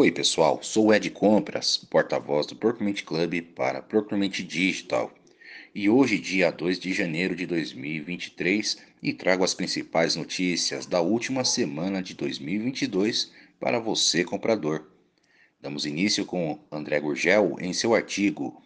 [0.00, 5.12] Oi, pessoal, sou o Ed Compras, porta-voz do Procurement Club para Procurement Digital.
[5.74, 11.44] E hoje, dia 2 de janeiro de 2023, e trago as principais notícias da última
[11.44, 14.86] semana de 2022 para você, comprador.
[15.60, 18.62] Damos início com André Gurgel em seu artigo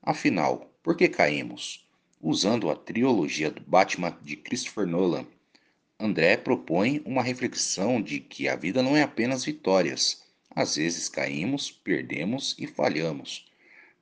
[0.00, 1.84] Afinal, por que caímos?
[2.22, 5.26] Usando a trilogia do Batman de Christopher Nolan,
[5.98, 10.24] André propõe uma reflexão de que a vida não é apenas vitórias
[10.56, 13.44] às vezes caímos, perdemos e falhamos.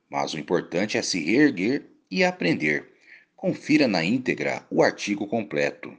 [0.09, 2.93] Mas o importante é se reerguer e aprender.
[3.35, 5.93] Confira na íntegra o artigo completo.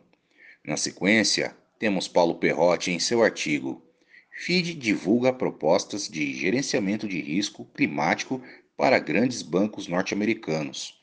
[0.64, 3.82] Na sequência, temos Paulo Perrotti em seu artigo.
[4.30, 8.42] FID divulga propostas de gerenciamento de risco climático
[8.78, 10.98] para grandes bancos norte-americanos,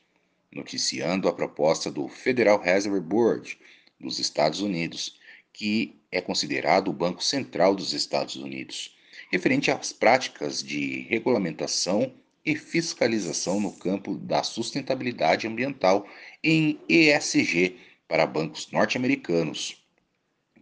[0.50, 3.56] noticiando a proposta do Federal Reserve Board
[4.00, 5.20] dos Estados Unidos,
[5.52, 8.94] que é considerado o Banco Central dos Estados Unidos
[9.30, 12.12] referente às práticas de regulamentação
[12.44, 16.06] e fiscalização no campo da sustentabilidade ambiental
[16.42, 17.76] em ESG
[18.06, 19.82] para bancos norte-americanos.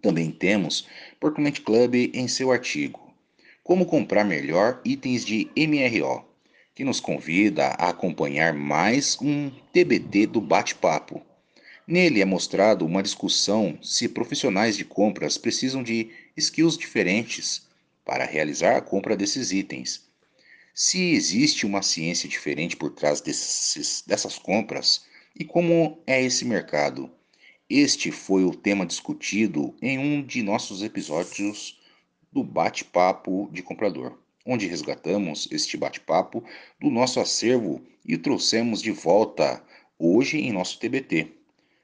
[0.01, 0.87] Também temos
[1.19, 3.01] Procurement Club em seu artigo
[3.63, 6.25] Como comprar melhor itens de MRO,
[6.75, 11.21] que nos convida a acompanhar mais um TBT do bate-papo.
[11.87, 17.69] Nele é mostrado uma discussão se profissionais de compras precisam de skills diferentes
[18.05, 20.11] para realizar a compra desses itens.
[20.75, 25.05] Se existe uma ciência diferente por trás desses, dessas compras
[25.39, 27.11] e como é esse mercado,
[27.69, 31.81] este foi o tema discutido em um de nossos episódios
[32.31, 36.43] do Bate-Papo de Comprador, onde resgatamos este bate-papo
[36.81, 39.63] do nosso acervo e trouxemos de volta
[39.99, 41.29] hoje em nosso TBT.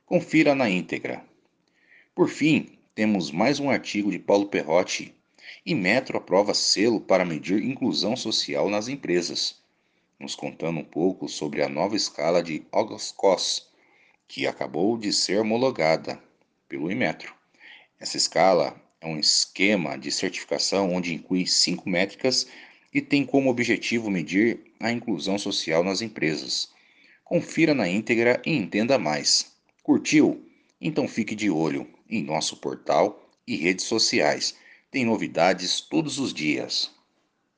[0.05, 1.25] Confira na íntegra.
[2.15, 5.15] Por fim, temos mais um artigo de Paulo Perrotti
[5.65, 9.57] e Metro aprova selo para medir inclusão social nas empresas,
[10.19, 13.15] nos contando um pouco sobre a nova escala de August
[14.27, 16.23] que acabou de ser homologada
[16.69, 17.35] pelo Inmetro.
[17.99, 22.47] Essa escala é um esquema de certificação onde inclui cinco métricas
[22.93, 26.71] e tem como objetivo medir a inclusão social nas empresas.
[27.25, 29.53] Confira na íntegra e entenda mais.
[29.83, 30.45] Curtiu?
[30.81, 34.55] Então fique de olho em nosso portal e redes sociais
[34.91, 36.91] tem novidades todos os dias.